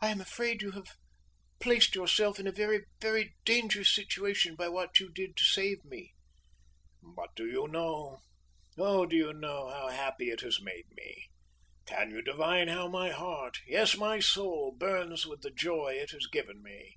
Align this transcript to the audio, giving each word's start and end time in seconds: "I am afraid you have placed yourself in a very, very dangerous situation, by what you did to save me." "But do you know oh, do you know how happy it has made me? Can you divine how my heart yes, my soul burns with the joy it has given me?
"I 0.00 0.08
am 0.08 0.18
afraid 0.22 0.62
you 0.62 0.70
have 0.70 0.96
placed 1.58 1.94
yourself 1.94 2.40
in 2.40 2.46
a 2.46 2.50
very, 2.52 2.86
very 3.02 3.34
dangerous 3.44 3.94
situation, 3.94 4.56
by 4.56 4.68
what 4.70 4.98
you 4.98 5.10
did 5.12 5.36
to 5.36 5.44
save 5.44 5.84
me." 5.84 6.14
"But 7.02 7.34
do 7.36 7.44
you 7.46 7.68
know 7.68 8.20
oh, 8.78 9.04
do 9.04 9.16
you 9.16 9.34
know 9.34 9.68
how 9.68 9.88
happy 9.88 10.30
it 10.30 10.40
has 10.40 10.62
made 10.62 10.86
me? 10.92 11.28
Can 11.84 12.10
you 12.10 12.22
divine 12.22 12.68
how 12.68 12.88
my 12.88 13.10
heart 13.10 13.58
yes, 13.66 13.94
my 13.94 14.20
soul 14.20 14.72
burns 14.74 15.26
with 15.26 15.42
the 15.42 15.50
joy 15.50 15.96
it 15.98 16.12
has 16.12 16.26
given 16.26 16.62
me? 16.62 16.96